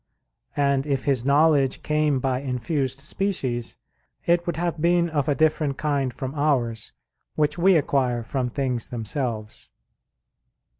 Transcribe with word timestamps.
And 0.57 0.87
if 0.87 1.03
his 1.03 1.23
knowledge 1.25 1.83
came 1.83 2.19
by 2.19 2.39
infused 2.39 2.99
species, 3.01 3.77
it 4.25 4.47
would 4.47 4.57
have 4.57 4.81
been 4.81 5.11
of 5.11 5.29
a 5.29 5.35
different 5.35 5.77
kind 5.77 6.11
from 6.11 6.33
ours, 6.33 6.91
which 7.35 7.59
we 7.59 7.75
acquire 7.77 8.23
from 8.23 8.49
things 8.49 8.89
themselves. 8.89 9.69